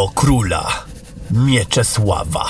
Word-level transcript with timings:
Do 0.00 0.08
króla 0.08 0.84
Mieczesława, 1.30 2.46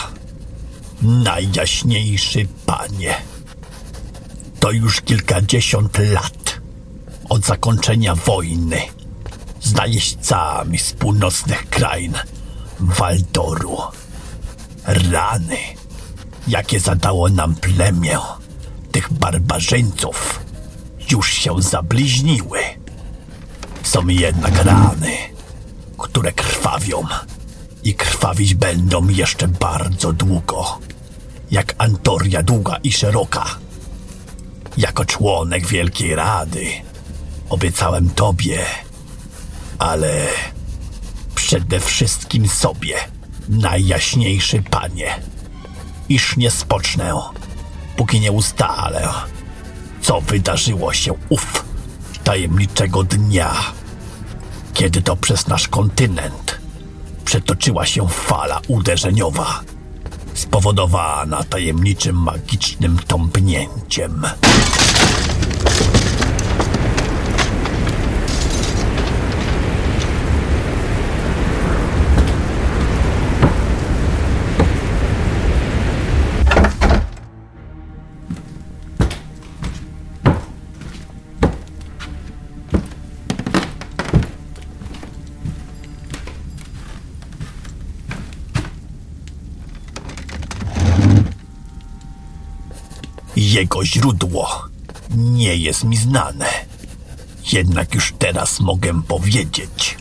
najjaśniejszy 1.02 2.46
panie. 2.66 3.14
To 4.60 4.70
już 4.70 5.00
kilkadziesiąt 5.00 5.98
lat 5.98 6.60
od 7.28 7.44
zakończenia 7.44 8.14
wojny 8.14 8.80
z 9.60 9.72
najeźdźcami 9.72 10.78
z 10.78 10.92
północnych 10.92 11.68
krain 11.70 12.14
Waldoru. 12.80 13.78
Rany, 14.84 15.58
jakie 16.48 16.80
zadało 16.80 17.28
nam 17.28 17.54
plemię 17.54 18.18
tych 18.92 19.12
barbarzyńców, 19.12 20.40
już 21.10 21.32
się 21.32 21.62
zabliźniły. 21.62 22.60
Są 23.82 24.08
jednak 24.08 24.64
rany, 24.64 25.16
które 25.98 26.32
krwawią 26.32 27.02
i 27.84 27.94
krwawić 27.94 28.54
będą 28.54 29.08
jeszcze 29.08 29.48
bardzo 29.48 30.12
długo, 30.12 30.78
jak 31.50 31.74
Antoria 31.78 32.42
długa 32.42 32.76
i 32.82 32.92
szeroka. 32.92 33.46
Jako 34.76 35.04
członek 35.04 35.66
Wielkiej 35.66 36.14
Rady 36.14 36.66
obiecałem 37.48 38.10
tobie, 38.10 38.64
ale 39.78 40.26
przede 41.34 41.80
wszystkim 41.80 42.48
sobie, 42.48 42.94
najjaśniejszy 43.48 44.62
panie, 44.70 45.20
iż 46.08 46.36
nie 46.36 46.50
spocznę, 46.50 47.14
póki 47.96 48.20
nie 48.20 48.32
ustalę, 48.32 49.08
co 50.02 50.20
wydarzyło 50.20 50.92
się 50.92 51.14
ów 51.28 51.64
tajemniczego 52.24 53.04
dnia, 53.04 53.54
kiedy 54.74 55.02
to 55.02 55.16
przez 55.16 55.46
nasz 55.46 55.68
kontynent 55.68 56.59
przetoczyła 57.30 57.86
się 57.86 58.08
fala 58.08 58.60
uderzeniowa, 58.68 59.60
spowodowana 60.34 61.44
tajemniczym 61.44 62.16
magicznym 62.16 62.98
tąpnięciem. 63.06 64.22
Jego 93.40 93.84
źródło 93.84 94.68
nie 95.16 95.56
jest 95.56 95.84
mi 95.84 95.96
znane. 95.96 96.46
Jednak 97.52 97.94
już 97.94 98.14
teraz 98.18 98.60
mogę 98.60 99.02
powiedzieć, 99.02 99.98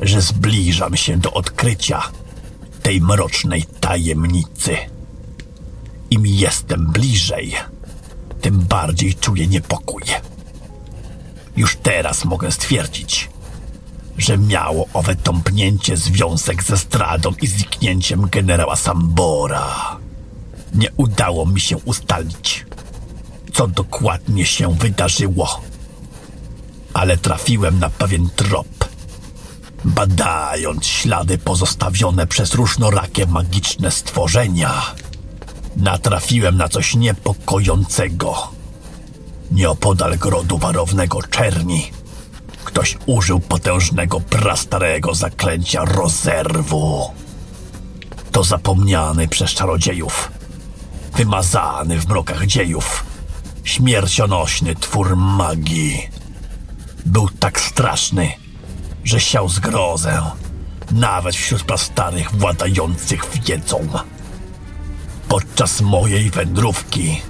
że 0.00 0.20
zbliżam 0.20 0.96
się 0.96 1.16
do 1.16 1.32
odkrycia 1.32 2.02
tej 2.82 3.00
mrocznej 3.00 3.64
tajemnicy. 3.80 4.76
Im 6.10 6.26
jestem 6.26 6.86
bliżej, 6.86 7.54
tym 8.40 8.60
bardziej 8.60 9.14
czuję 9.14 9.46
niepokój. 9.46 10.02
Już 11.56 11.76
teraz 11.76 12.24
mogę 12.24 12.52
stwierdzić, 12.52 13.28
że 14.18 14.38
miało 14.38 14.86
owe 14.92 15.16
tąpnięcie 15.16 15.96
związek 15.96 16.62
ze 16.62 16.76
zdradą 16.76 17.32
i 17.42 17.46
zniknięciem 17.46 18.28
generała 18.30 18.76
Sambora. 18.76 20.05
Nie 20.74 20.88
udało 20.96 21.46
mi 21.46 21.60
się 21.60 21.76
ustalić, 21.76 22.66
co 23.52 23.68
dokładnie 23.68 24.46
się 24.46 24.74
wydarzyło. 24.74 25.60
Ale 26.94 27.16
trafiłem 27.16 27.78
na 27.78 27.90
pewien 27.90 28.28
trop. 28.36 28.66
Badając 29.84 30.86
ślady 30.86 31.38
pozostawione 31.38 32.26
przez 32.26 32.54
różnorakie 32.54 33.26
magiczne 33.26 33.90
stworzenia, 33.90 34.82
natrafiłem 35.76 36.56
na 36.56 36.68
coś 36.68 36.94
niepokojącego. 36.94 38.48
Nieopodal 39.50 40.18
grodu 40.18 40.58
warownego 40.58 41.22
czerni 41.22 41.90
ktoś 42.76 42.98
użył 43.06 43.40
potężnego 43.40 44.20
prastarego 44.20 45.14
zaklęcia 45.14 45.84
rozerwu. 45.84 47.10
To 48.32 48.44
zapomniany 48.44 49.28
przez 49.28 49.50
czarodziejów 49.50 50.30
wymazany 51.16 52.00
w 52.00 52.08
mrokach 52.08 52.46
dziejów, 52.46 53.04
śmiercionośny 53.64 54.74
twór 54.74 55.16
magii. 55.16 56.08
Był 57.06 57.28
tak 57.28 57.60
straszny, 57.60 58.32
że 59.04 59.20
siał 59.20 59.48
zgrozę, 59.48 60.22
nawet 60.92 61.36
wśród 61.36 61.62
prastarych 61.62 62.32
władających 62.32 63.24
wiedzą. 63.44 63.88
Podczas 65.28 65.80
mojej 65.80 66.30
wędrówki, 66.30 67.20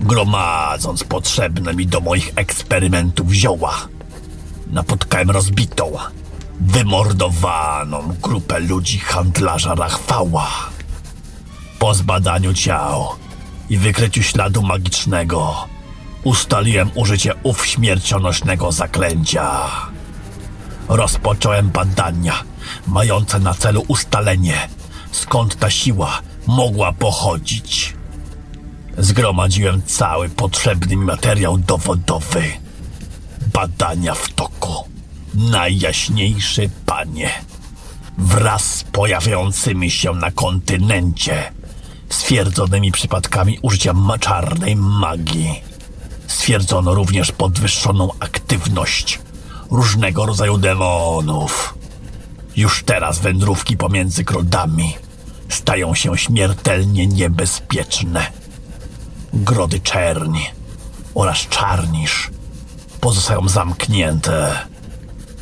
gromadząc 0.00 1.04
potrzebne 1.04 1.74
mi 1.74 1.86
do 1.86 2.00
moich 2.00 2.32
eksperymentów 2.36 3.32
zioła, 3.32 3.88
napotkałem 4.66 5.30
rozbitą, 5.30 5.92
wymordowaną 6.60 8.14
grupę 8.22 8.60
ludzi 8.60 8.98
handlarza 8.98 9.74
Rachwała. 9.74 10.75
Po 11.86 11.94
zbadaniu 11.94 12.54
ciał 12.54 13.08
i 13.70 13.78
wykryciu 13.78 14.22
śladu 14.22 14.62
magicznego 14.62 15.68
ustaliłem 16.24 16.90
użycie 16.94 17.34
ów 17.42 17.66
śmiercionośnego 17.66 18.72
zaklęcia. 18.72 19.50
Rozpocząłem 20.88 21.70
badania 21.70 22.34
mające 22.86 23.38
na 23.38 23.54
celu 23.54 23.84
ustalenie, 23.88 24.68
skąd 25.10 25.56
ta 25.56 25.70
siła 25.70 26.20
mogła 26.46 26.92
pochodzić. 26.92 27.94
Zgromadziłem 28.98 29.82
cały 29.82 30.28
potrzebny 30.28 30.96
mi 30.96 31.04
materiał 31.04 31.58
dowodowy. 31.58 32.42
Badania 33.52 34.14
w 34.14 34.28
toku. 34.32 34.74
Najjaśniejszy 35.34 36.70
panie. 36.86 37.30
Wraz 38.18 38.74
z 38.74 38.84
pojawiającymi 38.84 39.90
się 39.90 40.12
na 40.12 40.30
kontynencie 40.30 41.55
stwierdzonymi 42.08 42.92
przypadkami 42.92 43.58
użycia 43.62 43.94
czarnej 44.20 44.76
magii. 44.76 45.62
Stwierdzono 46.26 46.94
również 46.94 47.32
podwyższoną 47.32 48.10
aktywność 48.20 49.18
różnego 49.70 50.26
rodzaju 50.26 50.58
demonów. 50.58 51.74
Już 52.56 52.82
teraz 52.82 53.18
wędrówki 53.18 53.76
pomiędzy 53.76 54.24
grodami 54.24 54.94
stają 55.48 55.94
się 55.94 56.18
śmiertelnie 56.18 57.06
niebezpieczne. 57.06 58.26
Grody 59.32 59.80
czerni 59.80 60.46
oraz 61.14 61.38
czarnisz 61.38 62.30
pozostają 63.00 63.48
zamknięte. 63.48 64.66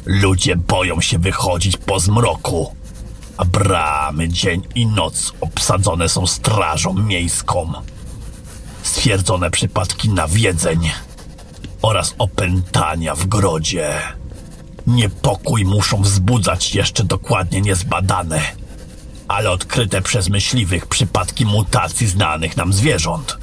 Ludzie 0.06 0.56
boją 0.56 1.00
się 1.00 1.18
wychodzić 1.18 1.76
po 1.76 2.00
zmroku 2.00 2.74
a 3.36 3.44
bramy 3.44 4.28
dzień 4.28 4.62
i 4.74 4.86
noc 4.86 5.32
obsadzone 5.40 6.08
są 6.08 6.26
strażą 6.26 6.94
miejską. 6.94 7.72
Stwierdzone 8.82 9.50
przypadki 9.50 10.08
nawiedzeń 10.08 10.90
oraz 11.82 12.14
opętania 12.18 13.14
w 13.14 13.26
grodzie. 13.26 13.94
Niepokój 14.86 15.64
muszą 15.64 16.02
wzbudzać 16.02 16.74
jeszcze 16.74 17.04
dokładnie 17.04 17.60
niezbadane, 17.60 18.40
ale 19.28 19.50
odkryte 19.50 20.02
przez 20.02 20.28
myśliwych 20.28 20.86
przypadki 20.86 21.46
mutacji 21.46 22.06
znanych 22.06 22.56
nam 22.56 22.72
zwierząt. 22.72 23.38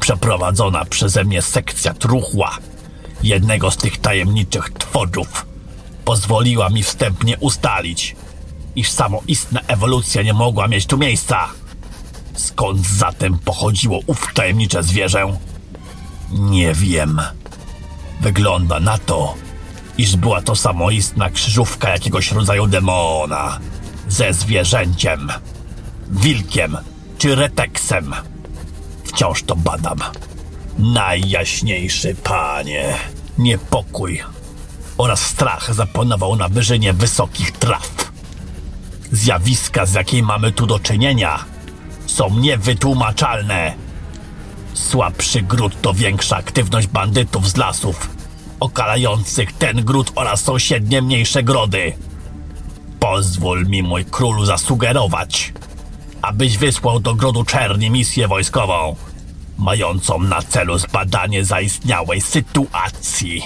Przeprowadzona 0.00 0.84
przeze 0.84 1.24
mnie 1.24 1.42
sekcja 1.42 1.94
truchła 1.94 2.58
jednego 3.22 3.70
z 3.70 3.76
tych 3.76 3.98
tajemniczych 3.98 4.70
tworów 4.70 5.46
pozwoliła 6.04 6.68
mi 6.68 6.82
wstępnie 6.82 7.38
ustalić, 7.38 8.16
iż 8.76 8.90
samoistna 8.90 9.60
ewolucja 9.66 10.22
nie 10.22 10.32
mogła 10.32 10.68
mieć 10.68 10.86
tu 10.86 10.98
miejsca. 10.98 11.48
Skąd 12.34 12.86
zatem 12.86 13.38
pochodziło 13.38 14.00
ów 14.06 14.26
tajemnicze 14.34 14.82
zwierzę? 14.82 15.36
Nie 16.30 16.74
wiem. 16.74 17.20
Wygląda 18.20 18.80
na 18.80 18.98
to, 18.98 19.34
iż 19.98 20.16
była 20.16 20.42
to 20.42 20.56
samoistna 20.56 21.30
krzyżówka 21.30 21.90
jakiegoś 21.90 22.32
rodzaju 22.32 22.66
demona. 22.66 23.58
Ze 24.08 24.32
zwierzęciem. 24.32 25.28
Wilkiem 26.10 26.76
czy 27.18 27.34
reteksem. 27.34 28.14
Wciąż 29.04 29.42
to 29.42 29.56
badam. 29.56 29.98
Najjaśniejszy 30.78 32.14
panie. 32.14 32.94
Niepokój 33.38 34.22
oraz 34.98 35.20
strach 35.20 35.74
zapanował 35.74 36.36
na 36.36 36.48
wyżynie 36.48 36.92
wysokich 36.92 37.52
traw. 37.52 37.99
Zjawiska, 39.12 39.86
z 39.86 39.92
jakiej 39.92 40.22
mamy 40.22 40.52
tu 40.52 40.66
do 40.66 40.78
czynienia, 40.78 41.44
są 42.06 42.36
niewytłumaczalne. 42.36 43.74
Słabszy 44.74 45.42
gród 45.42 45.80
to 45.82 45.94
większa 45.94 46.36
aktywność 46.36 46.86
bandytów 46.86 47.48
z 47.48 47.56
lasów, 47.56 48.10
okalających 48.60 49.52
ten 49.52 49.84
gród 49.84 50.12
oraz 50.14 50.42
sąsiednie 50.42 51.02
mniejsze 51.02 51.42
grody. 51.42 51.92
Pozwól 53.00 53.66
mi, 53.66 53.82
mój 53.82 54.04
królu, 54.04 54.44
zasugerować, 54.44 55.52
abyś 56.22 56.58
wysłał 56.58 57.00
do 57.00 57.14
grodu 57.14 57.44
Czerni 57.44 57.90
misję 57.90 58.28
wojskową, 58.28 58.96
mającą 59.58 60.18
na 60.18 60.42
celu 60.42 60.78
zbadanie 60.78 61.44
zaistniałej 61.44 62.20
sytuacji. 62.20 63.42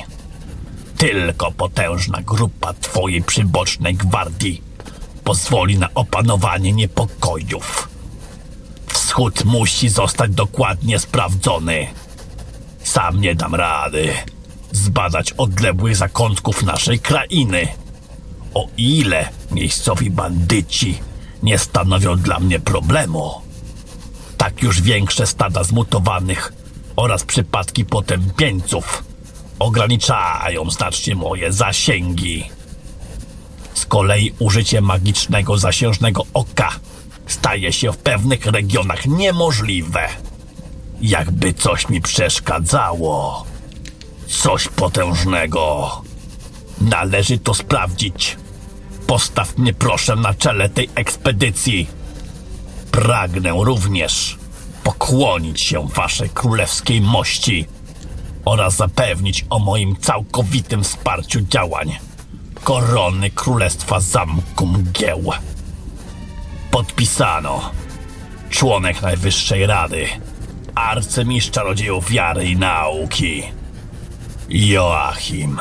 Tylko 0.96 1.52
potężna 1.52 2.22
grupa 2.22 2.72
twojej 2.72 3.22
przybocznej 3.22 3.94
gwardii 3.94 4.73
pozwoli 5.24 5.78
na 5.78 5.88
opanowanie 5.94 6.72
niepokojów. 6.72 7.88
Wschód 8.86 9.44
musi 9.44 9.88
zostać 9.88 10.30
dokładnie 10.30 10.98
sprawdzony. 10.98 11.86
Sam 12.82 13.20
nie 13.20 13.34
dam 13.34 13.54
rady 13.54 14.14
zbadać 14.76 15.32
odległych 15.32 15.96
zakątków 15.96 16.62
naszej 16.62 16.98
krainy. 16.98 17.68
O 18.54 18.66
ile 18.76 19.28
miejscowi 19.50 20.10
bandyci 20.10 20.98
nie 21.42 21.58
stanowią 21.58 22.16
dla 22.16 22.40
mnie 22.40 22.60
problemu, 22.60 23.30
tak 24.36 24.62
już 24.62 24.82
większe 24.82 25.26
stada 25.26 25.64
zmutowanych 25.64 26.52
oraz 26.96 27.24
przypadki 27.24 27.84
potępieńców 27.84 29.04
ograniczają 29.58 30.70
znacznie 30.70 31.14
moje 31.14 31.52
zasięgi. 31.52 32.50
Z 33.74 33.86
kolei 33.86 34.32
użycie 34.38 34.80
magicznego 34.80 35.58
zasiężnego 35.58 36.22
oka 36.34 36.70
staje 37.26 37.72
się 37.72 37.92
w 37.92 37.96
pewnych 37.96 38.46
regionach 38.46 39.06
niemożliwe. 39.06 40.08
Jakby 41.00 41.54
coś 41.54 41.88
mi 41.88 42.00
przeszkadzało. 42.00 43.44
Coś 44.26 44.68
potężnego. 44.68 45.90
Należy 46.80 47.38
to 47.38 47.54
sprawdzić. 47.54 48.36
Postaw 49.06 49.58
mnie 49.58 49.74
proszę 49.74 50.16
na 50.16 50.34
czele 50.34 50.68
tej 50.68 50.90
ekspedycji. 50.94 51.86
Pragnę 52.90 53.50
również 53.60 54.38
pokłonić 54.84 55.60
się 55.60 55.88
waszej 55.88 56.30
królewskiej 56.30 57.00
mości 57.00 57.66
oraz 58.44 58.76
zapewnić 58.76 59.46
o 59.50 59.58
moim 59.58 59.96
całkowitym 59.96 60.84
wsparciu 60.84 61.40
działań 61.40 61.98
korony 62.64 63.30
Królestwa 63.30 64.00
Zamku 64.00 64.66
Mgieł. 64.66 65.32
Podpisano. 66.70 67.70
Członek 68.50 69.02
Najwyższej 69.02 69.66
Rady. 69.66 70.06
Arcymistrz 70.74 71.50
czarodziejów 71.50 72.10
wiary 72.10 72.46
i 72.46 72.56
nauki. 72.56 73.42
Joachim 74.48 75.60